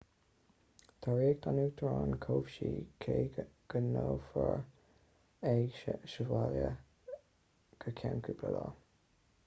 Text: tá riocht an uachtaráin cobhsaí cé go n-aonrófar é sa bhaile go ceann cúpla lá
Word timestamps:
tá 1.05 1.15
riocht 1.17 1.47
an 1.49 1.59
uachtaráin 1.63 2.15
cobhsaí 2.23 2.79
cé 3.05 3.17
go 3.73 3.81
n-aonrófar 3.87 4.65
é 5.51 5.95
sa 6.13 6.25
bhaile 6.31 6.71
go 7.85 7.95
ceann 8.01 8.25
cúpla 8.29 8.55
lá 8.59 8.65